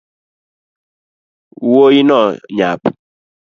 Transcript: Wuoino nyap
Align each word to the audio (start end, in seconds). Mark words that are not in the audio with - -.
Wuoino 1.69 2.21
nyap 2.55 2.81